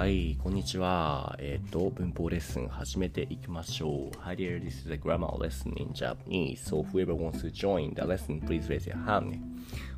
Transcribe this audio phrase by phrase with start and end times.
[0.00, 1.36] はい、こんにちは。
[1.38, 4.18] えっ、と、文法レッスン始めていきましょう。
[4.22, 6.56] Hi there, this is a grammar lesson in Japanese.
[6.64, 9.38] So whoever wants to join the lesson, please raise your hand.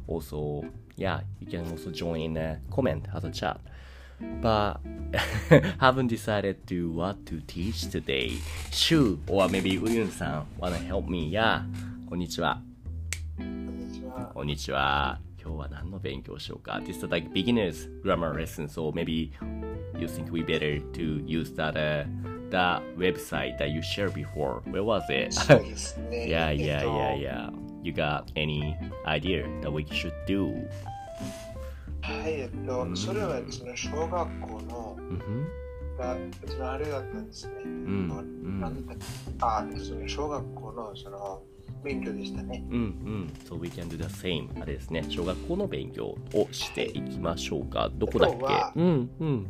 [0.09, 0.65] Also,
[0.97, 3.61] yeah, you can also join in a comment as a chat.
[4.41, 4.81] But
[5.79, 8.39] haven't decided to what to teach today.
[8.73, 11.31] Shu or maybe Uyun さん wanna help me?
[11.31, 11.63] Yeah.
[12.09, 12.61] こんにちは。
[13.39, 14.31] こんにちは。
[14.35, 15.21] こんにちは。
[15.41, 19.31] 今日は何の勉強しようか This is like beginner's grammar lesson, so maybe
[20.02, 22.06] you think we better to use that uh,
[22.50, 24.62] the website that you shared before.
[24.66, 25.34] Where was it?
[25.34, 26.28] そうですね。
[26.30, 27.54] yeah, えっ yeah, と yeah, yeah.
[27.84, 30.68] You got any idea that we should do?
[32.02, 35.68] はい、えっうんと、それはその小学校の Mm-hmm.
[35.98, 36.16] が
[36.48, 37.54] そのあれだったんですね。
[37.64, 39.06] うんあのうんなんだっけ
[39.42, 41.42] あ、その小学校のその
[41.83, 42.65] 勉強でしたね。
[42.71, 43.33] うんうん。
[43.45, 44.49] So we can do the same.
[44.63, 45.05] あれですね。
[45.09, 47.91] 小学校の勉強をしていきましょうか。
[47.95, 48.31] どこだっ
[48.75, 48.81] け？
[48.81, 49.47] うんうん。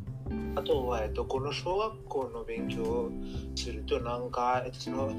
[0.55, 3.11] あとは、えっと、この小学校の勉強を
[3.55, 5.12] すると、なんか、えっと、その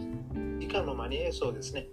[0.60, 1.88] 時間の間に合いそうですね。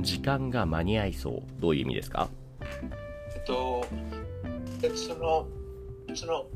[0.00, 1.42] 時間が間に合いそう。
[1.60, 2.28] どういう意味ですか？
[2.60, 3.86] えっと、
[4.82, 5.46] えっと、その、
[6.14, 6.46] その、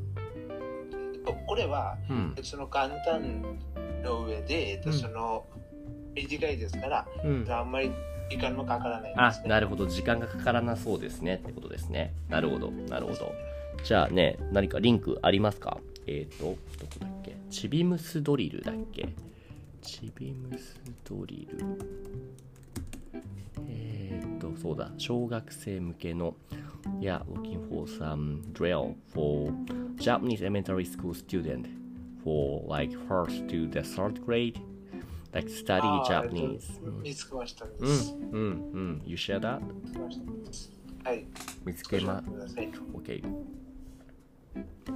[1.14, 3.42] えっと、これは、うんえっとその簡単
[4.02, 5.44] の上で、えっと、うんその、
[6.22, 7.46] 短いですから、うん。
[7.50, 7.90] あんまり
[8.30, 9.48] 時間もかからないであす、ね。
[9.48, 9.86] なるほど。
[9.86, 11.36] 時間がかからなそうですね。
[11.36, 12.12] ってことですね。
[12.28, 12.70] なるほど。
[12.70, 13.32] なるほど。
[13.84, 15.78] じゃあね、何かリンクありますか？
[16.06, 16.58] えっ、ー、と、どこ
[17.00, 17.36] だっけ？
[17.50, 19.08] チビムスドリルだっけ？
[19.82, 21.58] チビムスドリル。
[23.68, 24.90] えっ、ー、と、そうだ。
[24.98, 26.34] 小学生向けの
[27.00, 29.52] Yeah, looking for some drill for
[29.96, 31.66] Japanese elementary school student
[32.24, 34.58] for like first to the third grade,
[35.32, 36.62] like study Japanese.
[36.74, 39.02] えっと見つけましたんうんうん、うん。
[39.04, 39.60] You share that?
[41.04, 41.26] はい。
[41.64, 42.22] 見つけま
[42.94, 43.22] OK。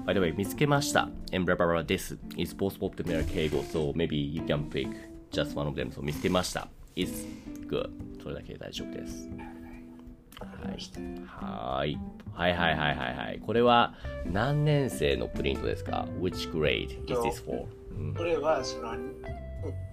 [0.04, 1.08] By the way, 見つけました。
[1.32, 4.88] And blah blah blah, this is possible to make cable, so maybe you can pick
[5.30, 5.90] just one of them.
[5.92, 6.68] So 見つけました。
[6.96, 7.26] It's
[7.68, 7.90] good.
[8.22, 9.28] それだけで大丈夫です。
[10.40, 11.24] はい。
[11.26, 11.98] はーい。
[12.32, 13.40] はいはいはいはいはい。
[13.40, 13.94] これは
[14.24, 17.66] 何年生のプリントですか ?Which grade is this for?
[17.96, 18.96] うんこれはその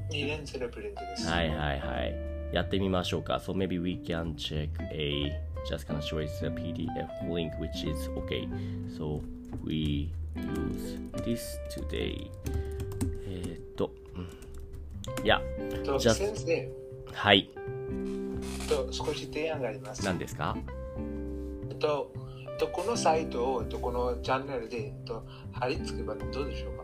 [0.09, 1.28] 2年生のプリントです。
[1.28, 2.16] はいはいはい。
[2.52, 3.36] やってみましょうか。
[3.36, 5.40] So maybe we can check a
[5.70, 8.48] just gonna show us the PDF link which is okay.
[8.98, 9.22] So
[9.64, 12.30] we use this today.
[13.28, 14.19] えーっと、う
[15.22, 15.42] んいや、
[16.00, 16.72] 先生、え
[17.14, 17.50] はい。
[18.66, 20.03] っと少し提案があります。
[20.06, 20.58] 何ですか？
[21.80, 22.12] と、
[22.59, 26.84] とこのサイトを、と、このチャンネルで、と、貼り付けばどうでしょうか？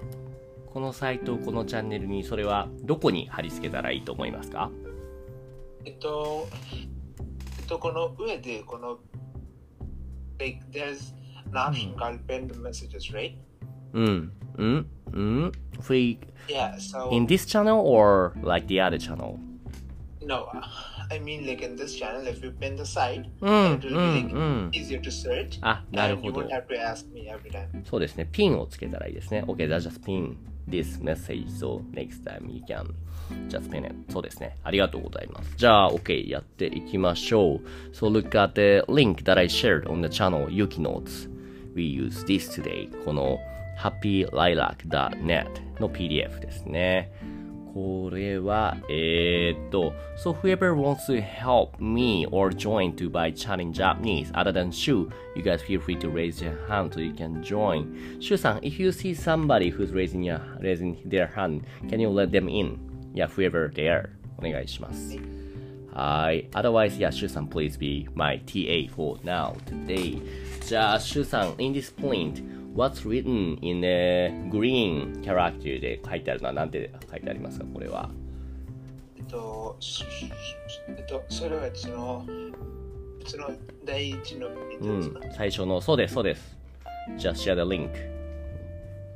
[0.75, 4.69] このサイト、このチャンネルにそれはどこに貼り付けたらいいと思いますか
[5.85, 6.49] えっと、
[7.57, 8.99] えっと、この上で、この、
[10.37, 11.13] like, there's
[11.53, 13.35] option called pinned messages, right?
[13.93, 14.31] うん。
[14.57, 15.51] うんうん。
[15.79, 16.17] Free
[16.49, 19.37] Yeah, so, in this channel or like the other channel?
[20.27, 20.49] no,
[21.09, 24.23] I mean, like in this channel, if you pin the site, うん、it う will be
[24.23, 24.69] ん、like うん。
[24.73, 25.57] easier to search.
[25.61, 26.49] あ、なるほ you ど won't。
[26.49, 27.85] have to ask me every time.
[27.85, 28.27] そうですね。
[28.29, 29.41] ピンをつけたらいいですね。
[29.47, 30.35] OK, that's just pin
[30.67, 31.47] this message.
[31.49, 32.93] So next time you can
[33.49, 33.95] just pin it.
[34.11, 34.57] そうですね。
[34.63, 35.53] ありがとうございます。
[35.57, 37.61] じゃあ、OK, やっていきましょう。
[37.93, 41.29] So look at the link that I shared on the channel Yuki Notes.
[41.75, 42.89] We use this today.
[43.03, 43.37] この
[43.77, 45.47] happylilac.net
[45.79, 47.11] の PDF ですね。
[47.74, 55.08] これは、えーっと、So whoever wants to help me or join to buy chat in Japanese other than Shu,
[55.36, 57.86] you guys feel free to raise your hand so you can join.
[58.18, 62.32] Shu さん if you see somebody who's raising, your, raising their hand, can you let
[62.32, 62.76] them in?
[63.14, 64.10] Yeah, whoever they are.
[64.38, 65.16] お願いします。
[65.92, 66.48] はい。
[66.52, 70.20] Otherwise, yeah, シュウさん please be my TA for now, today.
[70.64, 72.42] じゃあ、シュウさん in this point,
[72.75, 77.65] what's written in the green character で書いてあるのは何て書いてありますか？
[77.73, 78.09] これは。
[79.17, 80.03] えっと、し
[80.89, 82.25] えっと、それはその、
[83.25, 83.49] その
[83.85, 84.49] 第一の
[84.81, 85.19] うん。
[85.35, 86.57] 最初の、そうです、そうです。
[87.17, 87.89] just share the link.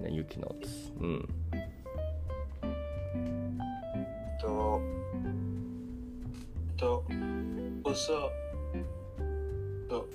[0.01, 0.93] ね、ユキノーツ。
[1.01, 1.29] うん。
[1.51, 1.57] え
[4.37, 4.81] っと、
[6.69, 7.03] えっと、
[7.85, 8.31] 嘘、
[8.73, 8.77] え
[9.85, 10.07] っと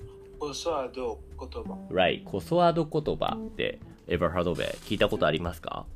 [0.44, 1.78] コスワード言葉。
[1.90, 2.22] Right.
[2.22, 5.86] コスワード言葉って、エヴァハードウェイ、聞いたことありますか？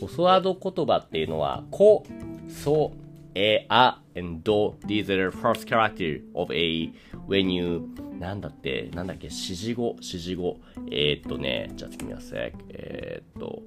[0.00, 2.04] コスワード言葉っていうのは、コ、
[2.48, 2.92] ソ、
[3.36, 7.88] エ、ア、エンド、ディーゼル、ファースキャラクターオブ when you、
[8.18, 10.56] なんだって、なんだっけ、指示語、指示語？
[10.90, 12.32] え、っとね、じゃあ次見ます。
[12.34, 13.62] え、っと、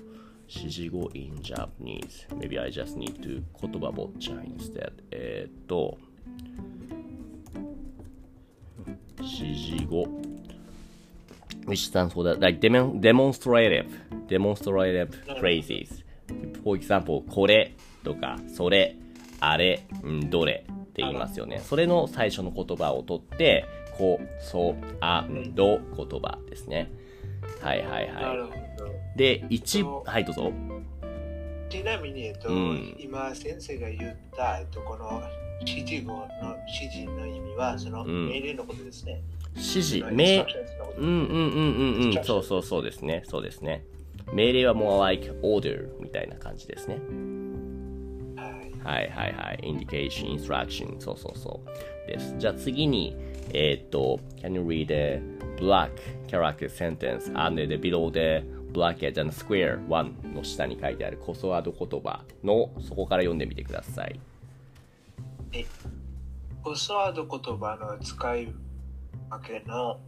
[0.49, 2.27] 指示語 in Japanese.
[2.37, 4.91] Maybe I just need to 言葉ぼっちゃ instead.
[5.11, 5.97] え、っと、
[9.45, 10.07] 指示語。
[11.65, 13.87] which stands for the, like demon, demonstrative,
[14.27, 16.03] demonstrative phrases.
[16.63, 18.95] For example, これとか、それ、
[19.39, 21.59] あれ、んどれって言いますよね。
[21.59, 23.65] それの最初の言葉を取って、
[23.97, 26.91] こ、そ、あ、んど言葉ですね。
[27.61, 28.87] はいはいはなるほど。
[28.87, 28.91] い。
[29.17, 30.51] で、一、はいどうぞ。
[31.69, 35.21] ちなみに、えっと、うん今先生が言った、えっと、この
[35.65, 36.27] 指示語の
[36.67, 39.21] 指示の意味は、そのん命令のことですね。
[39.55, 40.45] 指示、命
[40.97, 42.23] うんうんうんうんうん。
[42.23, 43.23] そうそうそうですね。
[43.25, 43.85] そうですね。
[44.33, 46.99] 命令はもう like order みたいな感じですね。
[48.35, 48.71] はい。
[48.83, 49.59] はいはいはい。
[49.63, 50.99] indication, instruction.
[50.99, 52.07] そうそうそう。
[52.07, 52.35] です。
[52.37, 53.15] じゃあ次に、
[53.53, 55.21] えーっと、can you read the
[55.61, 55.91] black
[56.27, 59.79] character sentence and the below the bracket and square?
[59.87, 64.19] one の下に書いてあるコソワード言葉のそこから読んでみてください。
[65.53, 65.65] え
[66.63, 68.53] コスワード言葉の使い
[69.29, 69.99] 分けの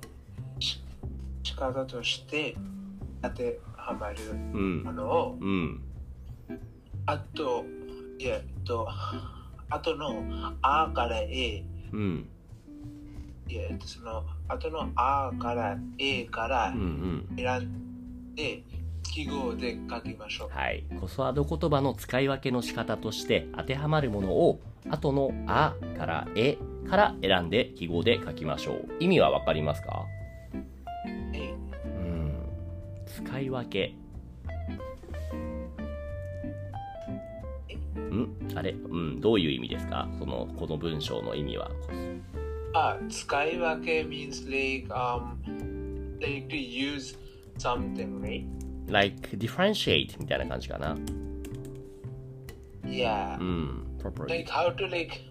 [0.60, 0.82] し
[1.44, 2.56] 仕方として
[3.22, 4.94] 当てはまるうんも。
[4.94, 5.82] のを、うん。
[7.06, 7.66] あと、
[8.20, 8.88] いや、と、
[9.70, 10.24] あとの
[10.62, 12.30] あからえ、うん。
[13.50, 17.36] いや、えっとその、あとのあからえからうんうん。
[17.38, 18.64] 選んで、
[19.04, 20.50] 記号で書きましょう。
[20.50, 20.84] はい。
[21.00, 26.58] コソワード言葉の使い分けの仕方として当てはまるものを後のあからえ
[26.90, 28.88] から選んで記号で書きましょう。
[29.00, 30.06] 意味はわかりますか？
[31.34, 31.54] え
[31.86, 32.34] うん。
[33.06, 33.96] 使い分け。
[37.98, 38.28] ん？
[38.56, 38.72] あれ？
[38.72, 39.22] うん。
[39.22, 40.08] どういう意味ですか？
[40.20, 41.72] その、この文章の意味は。
[42.76, 45.36] あ、使い分け means like, um,
[46.20, 47.18] like to use
[47.58, 48.46] something, right?
[48.88, 50.96] like, differentiate みたいな感じかな。
[52.84, 53.40] Yeah.
[53.40, 53.93] うん。
[54.12, 54.38] Properly.
[54.44, 55.22] Like how to like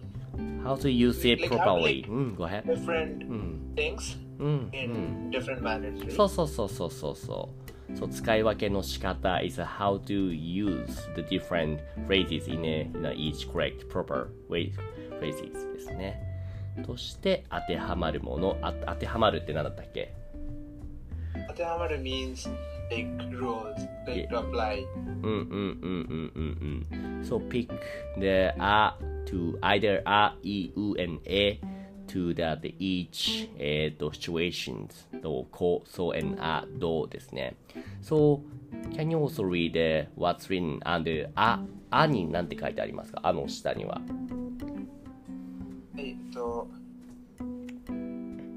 [0.63, 2.01] How to use it like how properly.
[2.03, 2.63] like- うん、go ahead.
[2.63, 3.73] different うん。
[3.75, 6.11] things in different manners, right?
[6.11, 7.49] そうそうそうそうそうそ
[7.93, 7.97] う。
[7.97, 14.71] そう使い分けの仕方 is how to use the different phrases in, a, in a each correct proper way
[15.19, 16.19] phrases ですね。
[16.85, 20.13] として当てはまるもの、あ当てはまるって何だったっけ
[21.49, 22.49] 当てはまる means
[22.91, 23.07] like
[23.39, 24.85] rules, like to apply.
[25.23, 27.23] うんうんうんうんうんうん。
[27.23, 27.69] So pick
[28.19, 28.93] the a
[29.25, 31.59] to either a, e, u, and a
[32.07, 34.87] to the, the each、えー、と situations
[35.21, 37.55] とこ、so and a, どうですね。
[38.01, 38.41] So
[38.91, 44.01] can you also read、uh, what's written under あ、あに何て書いてありますかあの下には。
[45.95, 46.67] えっと、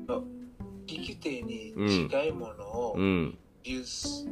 [0.07, 0.25] と
[0.87, 1.75] 聞き手に
[2.09, 3.39] 近いものをうん。
[3.39, 4.27] use 刺す、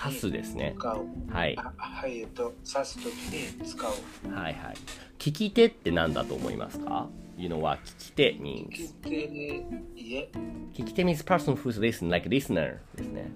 [0.00, 0.76] 刺すですね。
[0.78, 1.56] はい。
[1.58, 4.32] あはい、えっと、刺すときに使う。
[4.32, 4.74] はいはい。
[5.18, 7.82] 聞き手って何だと思いますか ?You know what?
[7.82, 9.66] 聞き手聞 means き手に、
[9.96, 10.30] いえ、
[10.74, 13.30] 聞き手 means person who's listen like listener ですね。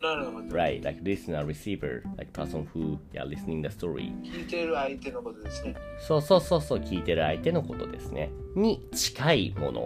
[0.00, 0.48] なるほど。
[0.54, 4.12] Right, like listener, receiver, like person who, yeah, listening the story.
[4.22, 5.74] 聞いてる相手のことですね。
[5.98, 8.30] そうそうそうそう、聞いてる相手のことですね。
[8.54, 9.80] に近いもの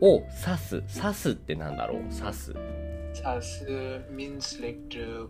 [0.00, 0.82] を指す。
[0.96, 2.02] 指すってなんだろう？
[2.12, 2.54] 指す。
[3.15, 3.65] 刺す
[4.11, 5.27] means like to,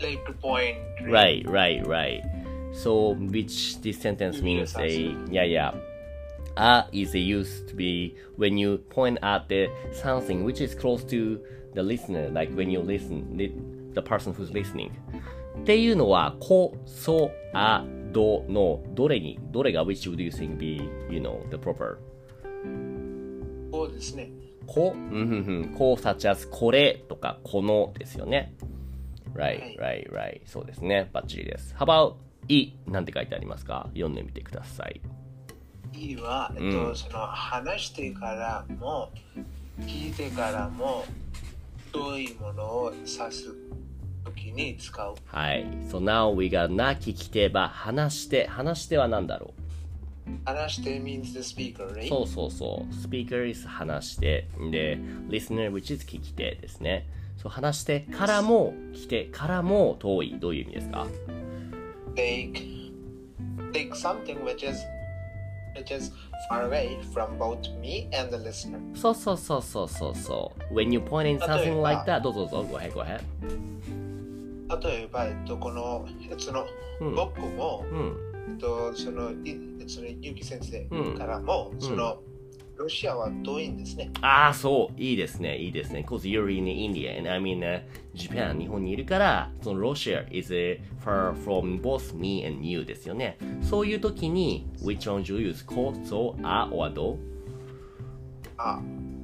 [0.00, 0.76] like to point.
[1.04, 2.22] Right, right, right.
[2.72, 5.74] So, which this sentence means a, yeah, yeah.
[6.56, 11.38] A is used to be when you point at the something which is close to
[11.74, 13.52] the listener, like when you listen, the,
[13.94, 14.90] the person who's listening.
[15.60, 21.96] っていうのは、こ、そ、あ、どの、どれに、どれが which would you think be, you know, the proper?
[23.70, 24.30] こうですね。
[24.73, 28.53] こ、うんうんうん、こう such as これとかこのですよね。
[29.33, 30.41] Right, は right, right.
[30.45, 31.09] そうですね。
[31.11, 31.75] バッチリです。
[31.77, 32.15] How about
[32.47, 33.87] いなんて書いてありますか？
[33.93, 35.01] 読んでみてください。
[35.93, 39.09] いいは、えっと、うんその話してからも、
[39.81, 41.05] 聞いてからも、
[41.91, 43.53] どういうものを指す
[44.23, 45.15] ときに使う？
[45.25, 45.65] はい。
[45.89, 49.53] So now we got な聞き手ば話して、話しては何だろ
[50.45, 52.07] 話して means the speaker, う right?
[52.07, 52.93] そうそうそう。
[52.93, 54.97] Speaker is 話して、で、
[55.29, 57.07] listener which is 聞き手ですね。
[57.37, 60.39] そう話してからも、聞き手からも遠い。
[60.39, 61.07] どういう意味ですか
[62.15, 62.61] Like,
[63.73, 64.79] like something which is
[65.75, 66.11] which is
[66.49, 68.79] far away from both me and the listener.
[68.95, 70.73] そうそうそうそうそうそう。
[70.73, 72.71] When you point in something like that, どうぞどうぞ。
[72.71, 73.21] Go ahead, go ahead.
[74.83, 76.65] 例えば、えっと、この、その、
[77.01, 78.30] うん僕も、うん。
[78.51, 82.21] えっと、その、いその、ゆき先生うんからも、その、
[82.77, 84.11] ロシアは遠いんですね。
[84.21, 84.99] ああ、そう。
[84.99, 85.57] いいですね。
[85.57, 86.03] いいですね。
[86.07, 87.81] Cause you're in India and I'm in、uh,
[88.15, 88.59] Japan.
[88.59, 93.37] 日本にいるから、その Russia is、uh, far from both me and you ですよね。
[93.61, 95.65] そういう時に、which one do you use?
[95.65, 97.17] こ、そう、あ、or ど
[98.57, 98.81] あ、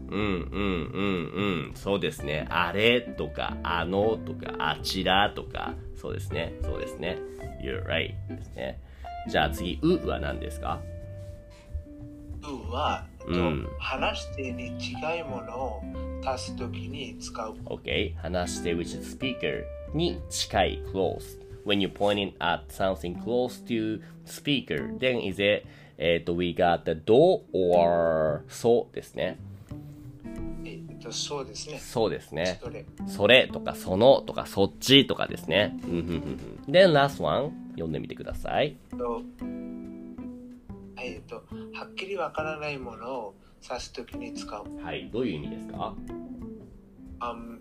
[0.10, 1.72] うんうんうんうん。
[1.74, 2.46] そうですね。
[2.50, 5.74] あれとか、あのとか、あちらとか。
[5.96, 6.54] そうですね。
[6.62, 7.18] そうですね。
[7.62, 8.14] You're right.
[8.30, 8.80] ですね。
[9.28, 10.80] じゃあ次、うは何ですか
[12.44, 15.82] うは、えっとうん話してに違いものを
[16.26, 17.56] 足すときに使う。
[17.66, 21.40] Okay, 話して which is speaker に近い close.
[21.66, 25.68] When you're pointing at something close to speaker, then is it
[25.98, 29.38] えっと we got the do or so ですね。
[30.64, 31.80] えっと、そうですね。
[31.80, 32.60] そうですね。
[32.62, 32.86] それ。
[33.08, 35.78] それとかそのとかそっちとかですね。
[35.84, 36.06] うんうんうん
[36.68, 38.76] うん Then last one 読んでみてください。
[38.92, 39.22] えっと
[40.96, 44.84] はい、えっと、はっきりわからないものを指すときに使う。
[44.84, 45.96] はい、どういう意味ですか
[47.20, 47.60] Um,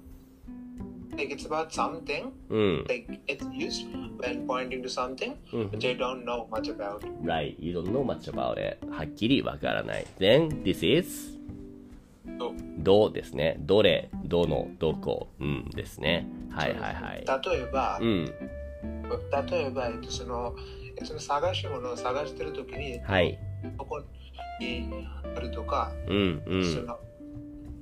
[1.17, 2.85] like it's about something, うん。
[2.89, 3.87] like it's used
[4.19, 7.01] when pointing to something, うん which I don't know much about.
[7.23, 8.79] Right, you don't know much about it.
[8.91, 10.07] はっきりわからない。
[10.19, 11.39] Then this is
[12.39, 13.57] とどうですね。
[13.61, 16.27] どれ、どの、どこ、うんですね。
[16.51, 17.25] はいはいはい。
[17.51, 18.33] 例えば、うん。
[19.51, 20.55] 例えば、えっと、その、
[20.87, 23.39] えっとその探し物を探してるときに、はい。
[23.79, 24.03] ここ
[24.61, 24.89] に
[25.37, 26.65] あるとか、うんうん。
[26.65, 26.95] その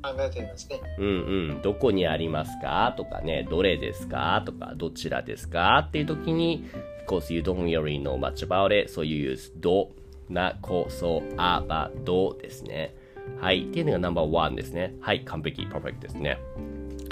[0.03, 0.81] 考えていますね。
[0.99, 1.11] うんう
[1.55, 1.63] ん。
[1.63, 2.93] どこにありますか？
[2.97, 3.47] とかね。
[3.49, 4.43] どれですか？
[4.45, 5.85] とか、どちらですか？
[5.89, 6.65] っていう時に、
[7.09, 9.91] of course you don't really know much about it, so you use ど、
[10.29, 12.95] な、こ、そ、あ、ば、どですね。
[13.41, 13.65] はい。
[13.65, 14.95] っていうのが number one ですね。
[15.01, 15.25] はい。
[15.25, 16.39] 完璧、perfect ですね。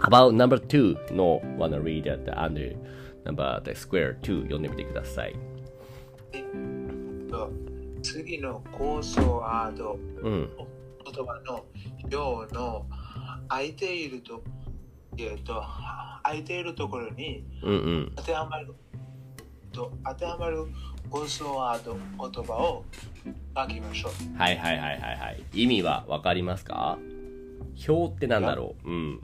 [0.02, 2.76] about number two の wanna read at the under
[3.24, 5.34] number the square 2読んでみてください。
[7.30, 7.50] と
[8.02, 10.50] 次の構想ワード、うん。
[11.04, 11.64] 言葉の
[12.08, 12.86] 量の
[13.48, 14.42] 空いていると、
[15.18, 15.62] えっと、
[16.22, 18.12] 空いているところにうんうん。
[18.16, 18.74] 当てはまる
[19.72, 20.66] と当てはまる
[21.10, 22.84] 構想ワード言葉を
[23.56, 24.38] 書きましょう。
[24.38, 25.42] はいはいはいはいはい。
[25.52, 26.98] 意味はわかりますか？
[27.88, 28.88] 表ってなんだろう？
[28.88, 29.20] うん。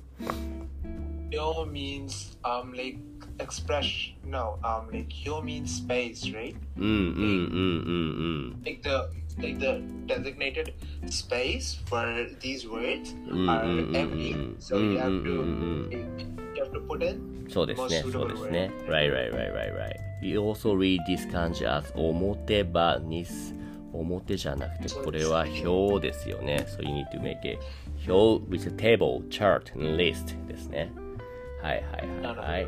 [1.30, 2.98] 量 means um like
[3.39, 8.63] expression no um like 表 means space right うんうんうんうんうん。
[8.63, 9.09] like the
[9.41, 10.73] like the designated
[11.09, 12.05] space for
[12.39, 15.41] these words うん are うんうんうん empty so you have うんうんう
[15.85, 15.97] ん to
[16.55, 18.71] you have to put in そうですね、 most そう suitable ですね。
[18.87, 20.25] Right, right, right, right, right.
[20.25, 23.53] You also read this kanji as 表場にす。
[23.91, 26.65] 表じゃなくて、これは表ですよね。
[26.67, 27.59] So you need to make it
[28.07, 30.91] 表 with a table, chart, and list ですね。
[31.61, 32.67] はいはいはいはい。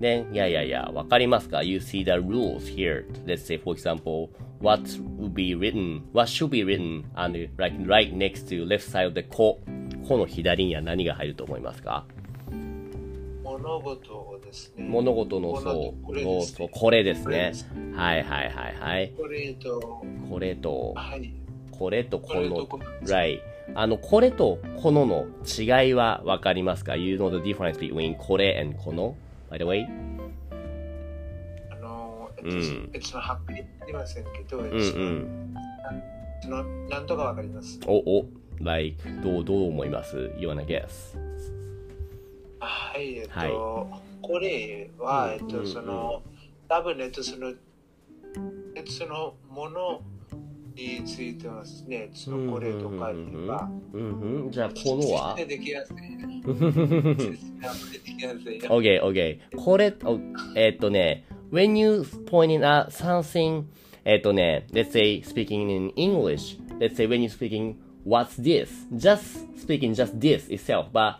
[0.00, 3.04] Then, いやいやいや、わかりますか ?You see the rules here.
[3.26, 4.28] Let's say, for example,
[4.60, 4.82] what
[5.18, 9.14] would be written, what should be written on the, right, next to left side of
[9.14, 9.60] the こ。
[10.08, 12.04] この左には何が入ると思いますか
[13.44, 17.52] 物事をですね物事のそうこれですのそうこれですね
[17.94, 21.32] はいはいはいはいこれとこれとはい
[21.70, 23.40] これとこのこれとこの right
[23.74, 29.14] あのこれとこのの違いはわかりますか You know the difference between これ and この
[29.50, 29.86] by the way?
[31.70, 32.90] あのえっとうん。
[32.92, 35.54] えっとそのはっきりありませんけど、うんうん。
[36.42, 37.80] そのなんとかわかります。
[37.86, 38.26] おお
[38.60, 41.16] like どうどう思います？You wanna guess?
[42.60, 43.50] はいえっと、はい。
[44.22, 45.66] これは、うんえっとうん。
[45.66, 46.22] その
[46.68, 47.52] 多分えっとその
[48.74, 50.02] えっとそのもの
[50.75, 59.39] についてはですねそのこれとかにはうんうんじゃあこのは説明できやすい説明できやすい Okay, okay.
[59.55, 60.19] これ、お
[60.55, 63.63] えっとね、when you pointing at something,
[64.03, 67.75] えっとね、let's say speaking in English, let's say when you speaking,
[68.05, 68.67] what's this?
[68.93, 71.19] Just speaking just this itself, but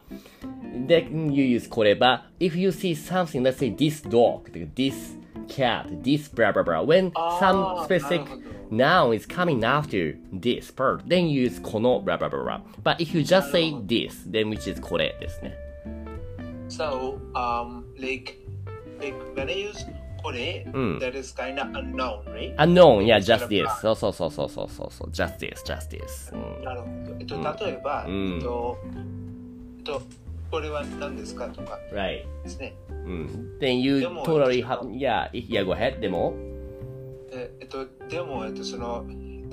[0.88, 5.16] then you use これ but if you see something, let's say this dog, this
[5.48, 10.17] cat, this blah blah blah, when あ some ー specific なるほど noun is coming after
[10.33, 12.61] this part, then use この blah blah blah.
[12.83, 15.57] But if you just say this, then which is これですね。
[16.69, 18.39] So, um, like,
[19.01, 19.85] like when I use
[20.23, 20.35] kore,
[20.73, 21.01] Mm.
[21.01, 22.55] that is kind of unknown, right?
[22.59, 23.67] unknown, yeah, just this.
[23.81, 26.33] そうそうそうそうそうそうそう、just this, just this.
[26.33, 27.17] うんなるほど。
[27.19, 28.79] えっと、うん例えば、うんえっと、
[29.79, 30.03] えっと、
[30.51, 32.23] これは何ですかとか Right.
[32.45, 32.75] ですね。
[32.89, 33.59] うん。
[33.61, 35.99] Then you totally have, yeah, yeah, go ahead.
[36.01, 36.35] でも、
[37.33, 39.05] ええっと、でも、えっと、その、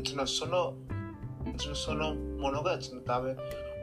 [0.04, 0.74] そのその
[1.58, 3.38] そのそのものがその食べ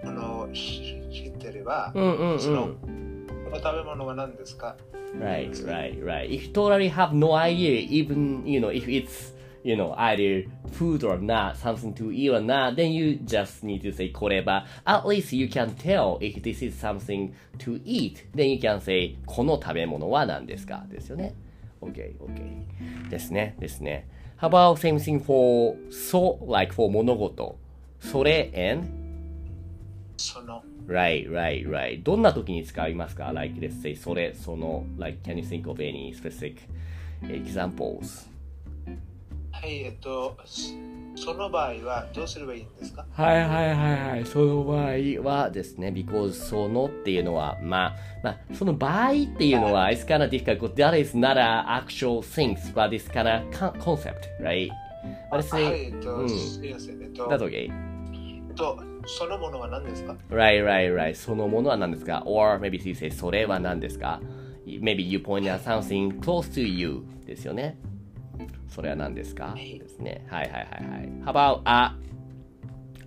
[0.05, 3.27] 物を知知ってれば、うんうんそのうん。
[3.45, 4.77] この食べ物は何ですか
[5.19, 6.29] Right, right, right.
[6.29, 9.33] If you totally have no idea, even, you know, if it's,
[9.63, 13.81] you know, either food or not, something to eat or not, then you just need
[13.83, 18.25] to say これば at least you can tell if this is something to eat.
[18.35, 21.35] Then you can say この食べ物は何ですかですよね。
[21.81, 23.09] Okay, okay.
[23.11, 24.09] ですね、ですね。
[24.41, 27.59] How about same thing for so, like for 物事。
[28.01, 28.89] それ and
[30.17, 32.03] その Right, right, right.
[32.03, 36.57] どんな時に使いますか ?Like, let's say, それ、その、like, can you think of any specific
[37.23, 38.29] examples?
[39.61, 40.73] はい、えっと、そ
[41.17, 44.27] その場合はどうすればいいんですかはいはいはいはい。
[44.27, 50.75] その場合はですね、because そのっていうのは、まあ、まあ、その場合っていうのは、it's kind of difficult.
[50.75, 54.71] That is not a actual things, but it's kind of concept, right?
[55.31, 57.01] But let's はい、えっと、うんすみません。
[57.01, 57.71] えっと、that's okay.
[57.71, 61.15] えっと、そのものは何ですか Right, right, right.
[61.15, 64.21] そのものは何ですか ?or maybe you say それは何ですか
[64.67, 67.79] ?Maybe you point out something close to you ですよね。
[68.75, 69.55] それは何ですか？
[69.57, 70.27] いですね。
[70.29, 71.09] はいはいはいはい。
[71.23, 71.97] How about あ、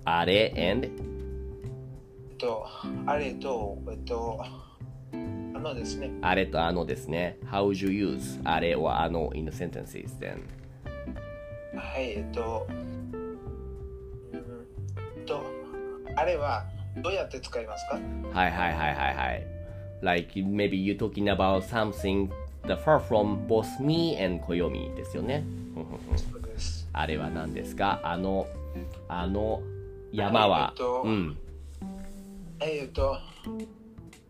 [0.06, 0.88] あれ？And?
[0.88, 2.66] えっと、
[3.06, 7.38] あれと、えっと、あのですね、あれとあのですね。
[7.46, 10.44] How would you use あれ or あの in the sentences then?
[11.76, 13.38] はい、えっと、うん
[14.34, 15.42] えっと、
[16.16, 16.64] あれは
[17.04, 17.96] どうやって使いますか？
[18.32, 19.48] はいはいはいはいはい。
[20.02, 22.30] Like maybe you talking about something
[22.68, 25.44] that far from both me and 暦ですよね。
[26.94, 28.48] あれは何ですかあの、
[29.08, 29.62] あの
[30.12, 31.38] 山はえっ、とうん、
[32.60, 33.18] はい、えっと、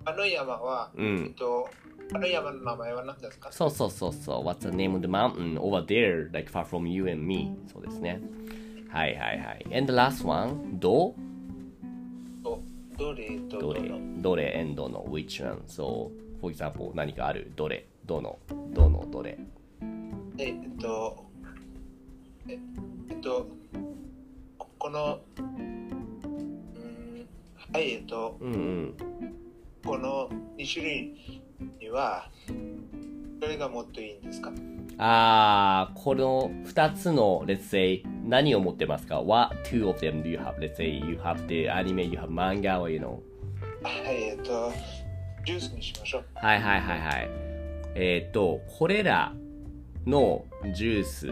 [0.06, 1.70] あの山は、うんえっと、
[2.14, 4.46] あの山の名前は何ですかそうそうそうそう。
[4.46, 7.56] What's the name of the mountain over there, like far from you and me?
[7.72, 8.22] そうですね。
[8.90, 9.66] はいはいはい。
[9.78, 11.14] And the last one, ど
[12.44, 12.62] と
[12.98, 13.82] どれとどれ
[14.18, 15.62] どれ and どの which one?
[15.68, 16.10] So,
[16.42, 18.40] for example, 何かあるどれどの
[18.74, 19.38] どのどれ
[20.38, 21.26] ええっと、
[22.48, 22.60] え
[23.10, 23.48] えっと、
[24.58, 27.28] ここの、うん、
[27.74, 28.98] はい、えっと、うんうん。
[29.84, 31.42] この2種類
[31.80, 32.30] には、
[33.40, 34.52] どれがもっといいんですか
[34.98, 40.58] あー、この2つの、let's say, 何を持ってますか ?What two of them do you have?
[40.60, 43.20] Let's say you have the anime, you have manga, or you know.
[43.84, 44.72] はい、えっと、
[45.48, 46.24] ジュースにしましょう。
[46.36, 47.30] はいはいはいはい。
[47.96, 49.32] えっ、と、これら
[50.06, 50.44] の
[50.76, 51.30] ジュース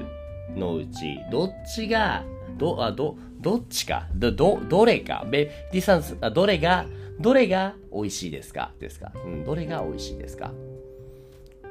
[0.56, 2.23] のうち、どっちが、
[2.58, 6.86] ど、あ、ど、どっちか、ど、ど、どれか、べ、ディサンス、あ、どれが、
[7.19, 8.71] どれが美味しいですか？
[8.80, 9.12] ですか？
[9.25, 10.54] うん、どれが美味しいですか、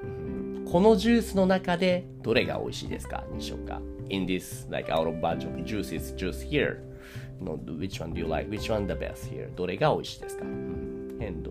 [0.03, 3.25] うんこのジュースの中でどれが美味しいですか？
[3.33, 3.81] にしようか
[4.11, 6.79] ?In this, like, out of bunch of juices, juice here.
[7.41, 8.51] No, which one do you like?
[8.51, 9.49] Which one the best here?
[9.55, 11.51] どれが美味しいですか、うん、and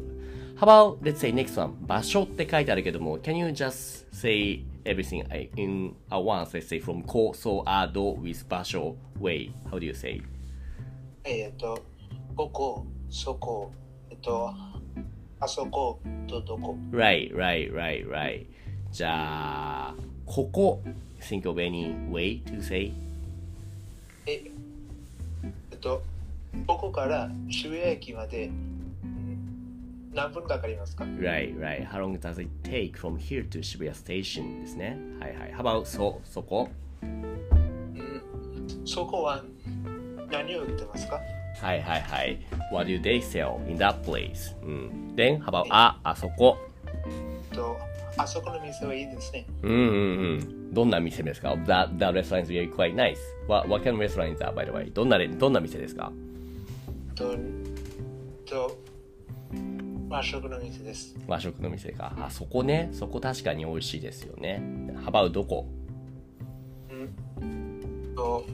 [0.63, 5.21] How about, let's say next one, 場所って書いてあるけども、can you just say everything
[5.57, 9.51] in at once, let's say from こ、so, あ、ど with 場所 way?
[9.69, 10.21] How do you say?
[11.25, 11.83] はい、えっと、
[12.37, 13.73] ここ、そこ、
[14.09, 14.53] えっと、
[15.41, 15.99] あそこ、
[16.29, 16.77] とどこ。
[16.93, 18.45] Right, right, right, right.
[18.89, 19.95] じゃあ、
[20.25, 20.81] ここ、
[21.19, 22.93] think of any way to say?
[24.25, 24.41] え、
[25.71, 26.01] えっと、
[26.65, 28.72] ここから渋谷駅まで、うん
[30.13, 31.87] 何分かかりますか Right, right.
[31.87, 34.61] How long does it take from here to Shibuya Station?
[34.61, 34.97] ですね。
[35.19, 35.53] はいはい。
[35.53, 36.69] How about そ、そこ
[38.85, 39.43] そこは
[40.31, 41.19] 何を売ってますか
[41.61, 42.39] はいはいはい。
[42.71, 44.55] What do they sell in that place?
[44.63, 45.13] うん。
[45.15, 46.57] Then, how about あ、あそこ。
[47.51, 47.77] と、
[48.17, 49.45] あそこの店はいいですね。
[49.61, 49.89] うんうんう
[50.37, 50.73] ん。
[50.73, 53.17] どんな店ですか ?That, that restaurant is really quite nice.
[53.47, 54.91] What, what kind of restaurant is that, by the way?
[54.91, 56.11] どんなれ、どんな店ですか
[57.15, 57.35] と、
[58.45, 58.77] と、
[60.13, 61.15] 和食の店です。
[61.27, 62.13] 和食の店か。
[62.19, 62.89] あ、そこね。
[62.93, 64.61] そこ確かに美味しいですよね。
[65.03, 65.65] How about どこ？
[66.87, 67.05] え
[68.11, 68.45] っと、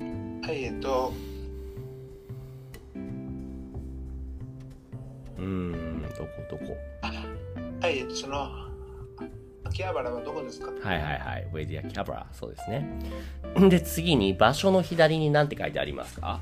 [0.00, 1.12] はい、えっと、
[5.36, 6.74] うーん、どこどこ？
[7.82, 8.48] はい、えっと、その、
[9.64, 10.68] 秋葉原はどこですか？
[10.88, 11.46] はいはいはい。
[11.52, 12.24] Where the camera?
[12.32, 12.98] そうですね。
[13.68, 16.40] で、次に場所の左に何て書いてありますか？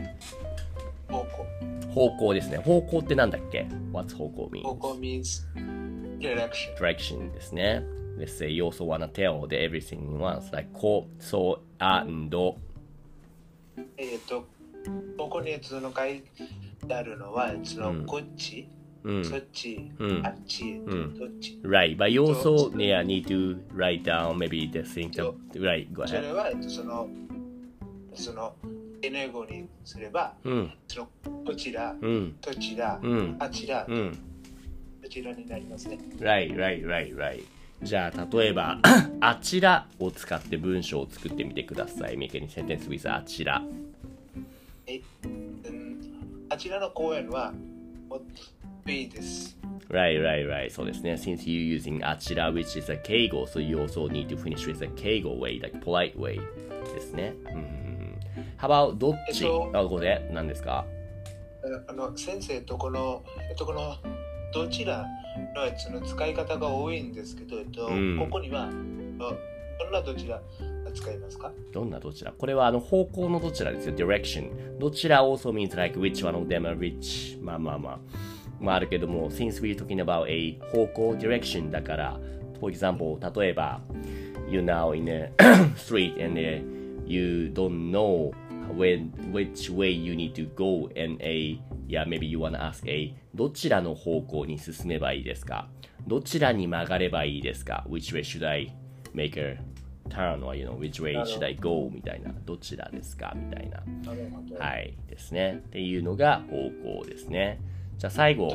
[1.08, 1.46] 方向。
[1.92, 2.58] 方向ですね。
[2.58, 4.62] 方向ってなんだっけ ?What's 方向 mean?
[4.62, 5.44] 方向 means
[6.18, 6.76] direction.
[6.76, 7.82] direction ですね。
[8.18, 10.52] Let's say you also wanna tell the everything in once.
[10.52, 12.54] Like こう、そう、and
[13.96, 14.46] えっと、
[15.18, 16.22] ここにその書い
[16.86, 18.68] てあるのは、そのこっち、
[19.02, 20.84] うんそっち、うんあっち、ん
[21.18, 21.60] どっち。
[21.64, 25.10] Right, but you also yeah, need to write down maybe the thing.
[25.12, 26.22] To, right, go そ ahead.
[26.22, 27.08] れは、えっと、その、
[29.08, 31.08] その、英語にすれば、うん、その、
[31.44, 34.18] こちら、うん、どちら、うんあちら、うん。
[35.02, 35.98] どちらになりますね。
[36.18, 37.44] Right, right, right, right.
[37.82, 38.80] じゃあ、例えば、
[39.20, 42.16] あちらを使って文章を作ってみてください。
[42.16, 43.62] Make any sentence with あちら。
[44.86, 47.52] え、うん、あちらの公園は、
[48.08, 48.20] もっ
[48.84, 49.58] といいです。
[49.90, 50.70] Right, right, right.
[50.70, 51.12] そうですね。
[51.14, 54.88] Since you using あちら which is a 敬語 so you also need to finish with a
[54.96, 56.40] 敬語 way, like polite way
[56.94, 57.34] ですね。
[57.52, 57.83] うん。
[58.58, 60.84] How about どっち、えっとあ、これ何ですか
[61.88, 63.96] あの先生とこの、えっと、この
[64.52, 65.06] どちら
[65.54, 68.70] のやつの使い方が多いんですけど、えっとうんここにはあ
[69.78, 70.36] どんなどちら
[70.84, 73.94] が使いますかどんなどちらこれはあの方向のどちらですよ。
[73.96, 74.78] direction。
[74.78, 77.42] どちら also means like which one of them are which.
[77.42, 77.98] まあまあまあ。
[78.60, 82.20] まああるけども、since we're talking about a 方向 direction だから、
[82.60, 83.80] for example, 例えば、
[84.48, 85.32] you now in a
[85.76, 86.73] street and、uh,
[87.06, 88.32] you don't know
[88.76, 93.14] when, which way you need to go and a, yeah, maybe you wanna ask a
[93.34, 95.68] どちらの方向に進めばいいですか
[96.06, 98.72] どちらに曲がればいいですか ?which way should I
[99.14, 99.58] make a
[100.08, 103.82] turn or you know which way should I go みたいなどちらですかみたいな
[104.58, 107.58] はいですねっていうのが方向ですね
[107.98, 108.48] じゃあ最後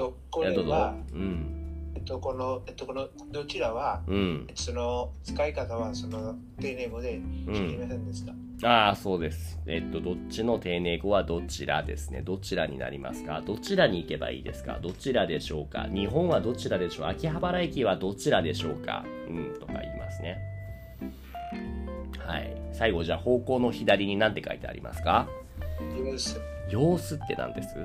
[0.55, 0.71] どうぞ
[1.13, 1.58] うん
[1.99, 4.47] えっと、この、えっと、このどちらは、うん。
[4.55, 8.33] その使い方はその丁寧語で知りませんでした？
[8.67, 9.59] ああそうです。
[9.67, 12.21] えっとどっちの丁寧語はどちらですね。
[12.21, 13.41] どちらになりますか？
[13.41, 14.79] どちらに行けばいいですか？
[14.81, 15.87] どちらでしょうか？
[15.93, 17.07] 日本はどちらでしょう？
[17.07, 19.03] 秋葉原駅はどちらでしょうか？
[19.27, 20.39] うんとか言いますね。
[22.25, 22.55] はい。
[22.71, 25.27] 最後じゃあ方向の左に何て書いてありますか？
[25.97, 26.41] 様子。
[26.69, 27.75] 様子って何です？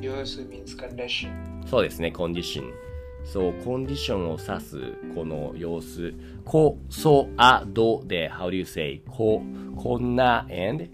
[0.00, 1.30] 様子 means condition。
[1.66, 2.91] そうですね、コンディション。
[3.24, 6.12] そう、コンディションを指すこの様子。
[6.44, 9.00] こ、そ、あ、どで、how do you say?
[9.08, 9.42] こ、
[9.76, 10.88] こんな、and?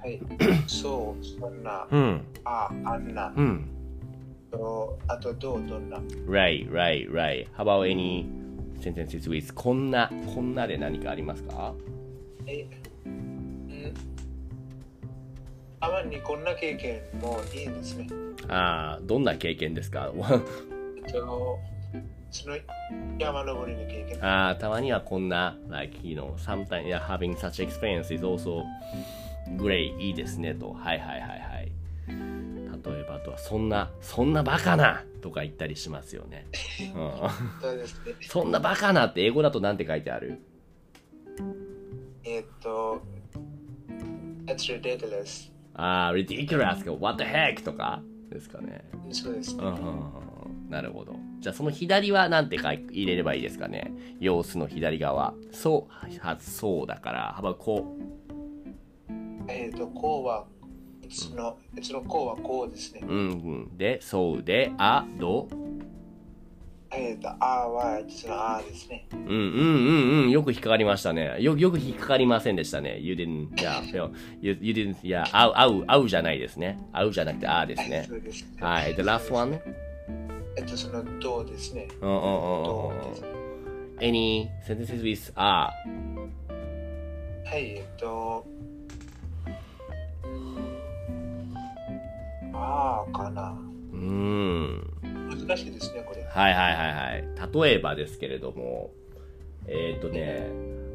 [0.00, 0.20] はい。
[0.66, 3.68] そう、そんな、うん、あ、あんな、うん。
[4.50, 7.46] とあとどう、どんな？Right, right, right.
[7.56, 8.24] How about any
[8.80, 11.74] sentences with こんな、こんなで何かありますか？
[12.46, 12.66] え、
[13.04, 13.94] うん？
[15.80, 18.06] たまにこんな経験もいいですね。
[18.48, 20.12] ああ、どんな経験ですか？
[21.10, 21.58] と、
[22.30, 22.56] その
[23.18, 24.24] 山登りの経験。
[24.24, 28.62] ああ、たまにはこんな、like, you know, sometimes yeah, having such experience is also
[29.56, 30.72] great, いいですねと。
[30.72, 31.72] はいはいはいはい。
[32.08, 36.46] 例えば、あとは、そんな、そんなバカなとか言ったりしますよね。
[36.94, 37.12] うん、
[37.60, 38.14] そうですね。
[38.22, 40.40] そんなバカなって英語だとなんて書いてある？
[42.24, 43.00] えっと、
[44.46, 45.50] That's ridiculous.
[45.74, 48.84] ああ、ridiculous か what the heck とかですかね。
[49.10, 49.64] そうですね。
[49.64, 50.27] うんうんうん
[50.68, 51.16] なるほど。
[51.40, 53.92] じゃあその左はなんて書い入れればいいですかね？
[54.20, 55.34] 様子の左側。
[55.50, 59.10] そう、はそうだから、幅こう。
[59.50, 60.44] えっと、こうは、
[61.02, 63.00] いつの、いつのこうはこうですね。
[63.02, 63.22] うんう
[63.74, 63.78] ん。
[63.78, 65.48] で、そうで、あ、ど。
[66.90, 69.06] えっと、あは、いつのあですね。
[69.12, 70.30] うんうんうんうん。
[70.30, 71.36] よく引っかかりましたね。
[71.40, 72.98] よよく引っかかりませんでしたね。
[72.98, 74.10] You didn't, yeah,
[74.42, 76.78] you, you didn't, yeah, 合う、合う、合うじゃないですね。
[76.92, 78.06] 合うじゃなくて、あですね。
[78.60, 78.94] はい。
[78.94, 79.58] The last one?
[80.58, 81.86] えっと、その、どうですね。
[82.00, 82.20] うんうんうん
[82.64, 83.98] どうん。
[84.00, 85.70] Any sentences with あ
[87.44, 88.44] はい、えっと、
[92.52, 93.56] ああかな。
[93.92, 94.84] うーん。
[95.46, 96.24] 難しいですね、これ。
[96.24, 97.68] はいはいはいはい。
[97.68, 98.90] 例えばですけれども、
[99.68, 100.50] えーっ、とね、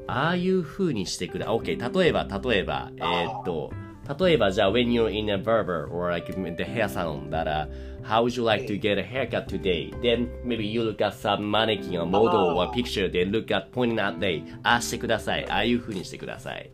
[0.08, 3.72] ああいう風にしてくれ、OK、例えば、例えば、えーっ、と、
[4.20, 7.68] 例えばじゃあ、when you're in a barber or like the hair salon だら、
[8.04, 9.92] how would you like to get a haircut today?
[10.02, 14.00] Then maybe you look at some mannequin or model or picture, then look at pointing
[14.00, 15.50] at they, ああしてください。
[15.50, 16.70] ああいう風にしてください。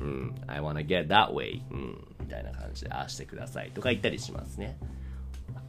[0.00, 4.78] うん、I wanna get that way、うん、みたいな感じでああしてくださいとか言ったりしますね。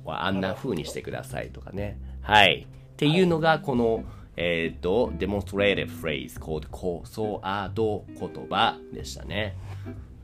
[0.05, 1.99] あんな風にしてくださいとかね。
[2.21, 2.65] はい。
[2.93, 4.03] っていうのがこの、
[4.35, 9.57] えっ、と、demonstrative phrase called こそあど言葉でしたね。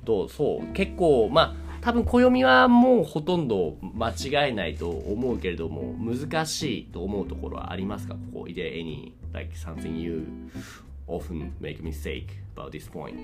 [0.04, 8.16] どうそう結構、まあ、多分暦はもうほとんど間違えないと思うけれども、難しいと思うところはありますか？
[8.34, 8.48] ここ。
[8.48, 10.26] Is there any, like something you
[11.08, 13.16] often make mistake about this point?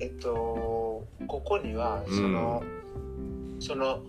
[0.00, 2.62] えっと、ここには、その、
[3.58, 4.00] その、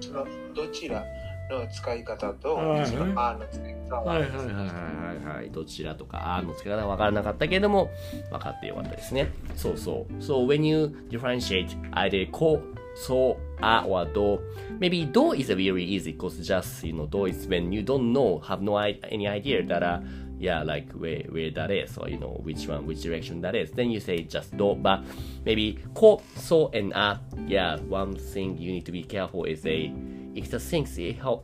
[0.00, 1.02] その、どちら
[1.50, 7.90] の使い方と、はいその、あの使い方は、はいはいはいはいはいどちらとかあーの付け方が分からなかったけれども
[8.30, 12.60] 分かってよかったですねそうそう So when you differentiate either こ
[12.94, 14.40] そ a or do.
[14.78, 18.38] Maybe do is very easy because just, you know, do is when you don't know,
[18.40, 20.00] have no any idea that, uh,
[20.38, 23.70] yeah, like where, where that is or, you know, which one, which direction that is.
[23.70, 24.74] Then you say just do.
[24.74, 25.04] But
[25.44, 27.20] maybe ko, so, and a.
[27.46, 29.92] Yeah, one thing you need to be careful is a,
[30.34, 30.86] the thing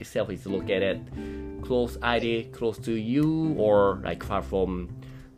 [0.01, 1.01] itself is located
[1.62, 4.88] close ID, close to you, or like far from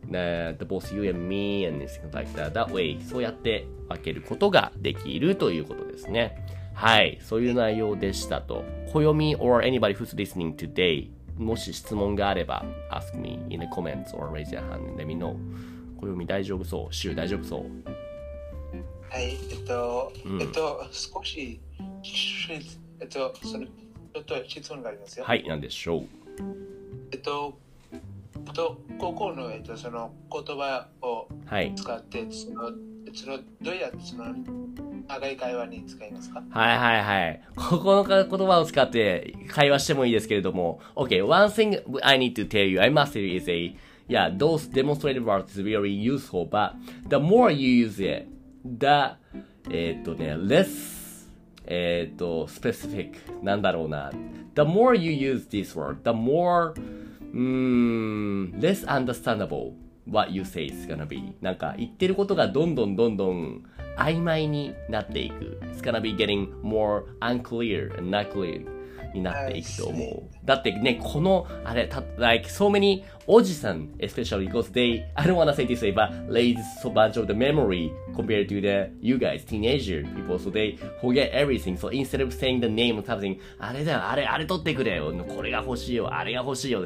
[0.09, 2.55] uh, the both you and me and things like that.
[2.55, 6.45] That way, そうやって分けることができるということですね。
[6.75, 8.65] はい、そういう内容でしたと。
[8.93, 14.89] 暦 or anybody who's listening today もし質問があれば ask me in the comments or raise your hand
[14.89, 15.37] and let me know
[16.01, 17.65] 暦大丈夫そう週大丈夫そう
[19.11, 21.61] はい、えっと、うんえっと、少し、
[23.01, 25.25] えっと、その、ちょっと質問がありますよ。
[25.25, 26.05] はい、なんでしょう
[27.13, 27.59] えっと、
[27.93, 31.75] えっと、ここの、えっと、その言葉をはい。
[31.75, 32.71] 使って、その、
[33.15, 34.35] その、どうやってその、
[35.09, 37.43] 長い会話に使いますかはいはいはい。
[37.57, 40.81] ここの言葉を使って会話してもいいですけれども。
[40.95, 43.75] Okay, one thing I need to tell you, I must tell you is a,
[44.09, 46.75] yeah, those demonstrated words is very useful, but
[47.09, 48.29] the more you use it,
[48.65, 49.17] the,
[49.71, 51.00] えっとね、less,
[51.73, 53.13] えっと、specific,
[53.45, 54.11] なんだろうな。
[54.57, 61.33] The more you use this word, the more, うーん、less understandable what you say is gonna be.
[61.41, 63.63] なんか言ってることがどんどんどんどん
[63.97, 65.61] 曖昧になっていく。
[65.63, 68.67] It's gonna be getting more unclear and not clear
[69.15, 70.23] になっていくと思う。
[70.45, 77.21] だってね、この、あれ、た、like, so many おじさん、especially because they, I don't wanna say this way, but lays so much
[77.21, 81.77] of the memory compared to the, you guys, teenager people, so they forget everything.
[81.77, 85.13] So instead of saying the name of something, あれだよ、あれ、あれ取ってくれよ。
[85.29, 86.85] これが欲しいよ、あれが欲しいよ。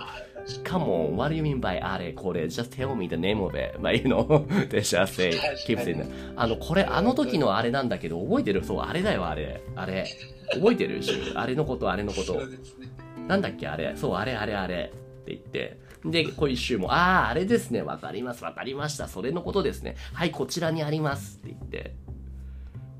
[0.64, 3.78] Come on, what do you mean by あれこれ Just tell me the name of it.
[3.80, 5.30] But you know, they just say,
[5.66, 6.06] keep saying that.
[6.36, 9.62] あの、これあの時のあれなんだけど、覚えてるそう、あれだよ、あれ。
[9.74, 10.06] あれ。
[10.52, 11.02] 覚えてる？
[11.02, 12.40] し、あれのこと、あれのこと。
[13.26, 13.96] なんだっけ、あれ。
[13.96, 14.92] そう、あれ、あれ、あれ。
[14.92, 15.78] って言って。
[16.04, 17.80] で、こういう週も、ああ、あれですね。
[17.80, 19.08] わかります、わかりました。
[19.08, 19.96] それのことですね。
[20.12, 21.38] はい、こちらにあります。
[21.38, 21.94] って言って。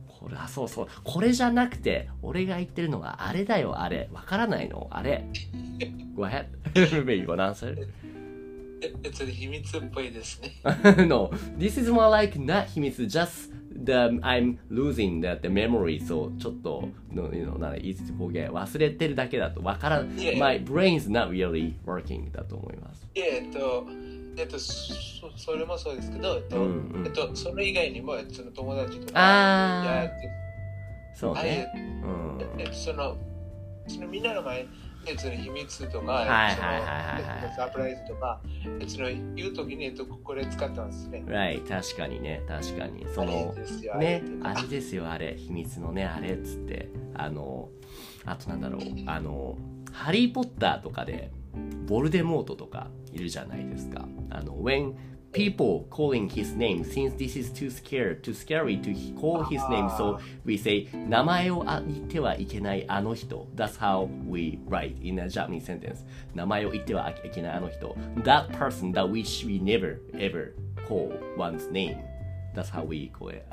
[0.09, 0.87] これ、あ、そうそう。
[1.05, 4.09] これじゃなくて、俺が言ってるのは、あれだよ、あれ。
[4.15, 4.89] わからないの？
[4.91, 5.27] あれ。
[6.15, 6.47] Go ahead.
[6.75, 7.77] Maybe wanna answer?
[8.81, 10.53] え、えっと、秘密っぽいですね。
[11.07, 13.53] no, this is more like not 秘密 just
[13.85, 20.17] the I'm losing the, the memory そうちょっと no, you know, なんか easy to forget 忘れてるだけだとわからん
[20.17, 20.39] Yeah.
[20.39, 23.87] my brain's not really working だと思いますいえ、えっと、
[24.37, 24.95] えっと、そ
[25.37, 30.09] それもそうですけど、えっと、うんうんえっと、それ以外にも、えっと、その友達とか、ああ
[31.15, 33.17] そうねれうんえっと、その、
[33.89, 34.67] そのみんなの前、
[35.07, 37.23] えっと、秘密とか、はいはいはいはい。
[37.23, 38.41] はいそのサプライズとか、
[38.81, 41.25] えっと、言うときに、えっと、これ使ったんですね。
[41.27, 42.43] right 確かにね。
[42.49, 43.07] 確かに。
[43.15, 43.63] そのね
[43.93, 45.11] あれあれですよ。
[45.11, 45.35] あれ。
[45.37, 46.89] 秘密のねあれっつって。
[47.15, 47.69] あの
[48.25, 48.81] あとなんだろう。
[49.07, 49.57] あの
[49.93, 51.31] ハリー・ポッターとかで
[51.87, 54.07] ボルデモートとかいるじゃないですか。
[54.31, 54.95] あの when
[55.35, 59.91] people calling his name since this is too scared too scary to call his name
[59.91, 65.97] so we say 名前をあ言ってはいけないあの人 that's how we write in a Japanese sentence
[66.35, 70.55] 名前を言ってはいけないあの人 that person that we should we never ever
[70.89, 71.99] call one's name
[72.55, 73.45] That's how we call it.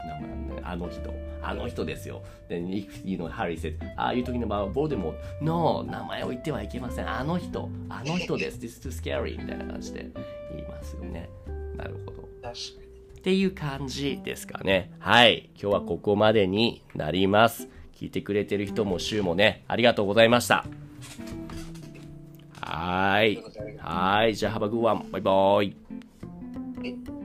[0.64, 1.12] あの人。
[1.42, 2.22] あの人ですよ。
[2.50, 5.16] Then if you know Harry said, Are you talking about Voldemort?
[5.42, 7.10] No, 名前を言ってはいけません。
[7.10, 7.68] あの人。
[7.90, 8.60] あの人です。
[8.60, 9.42] This is too scary.
[9.42, 10.06] みたいな感じで
[10.52, 11.30] 言いますよね。
[11.78, 12.22] なるほど。
[12.42, 12.82] 確か
[13.22, 14.92] っていう感じですかね。
[14.98, 15.50] はい。
[15.54, 17.70] 今日はここまでになります。
[17.96, 20.66] 聞いてくれてる人も週もね、ありがとうございました。
[22.60, 23.44] はーい。
[23.78, 24.36] はーい。
[24.36, 25.12] じゃあ、Have a good one.
[25.12, 25.76] バイバイ。
[26.82, 27.21] に。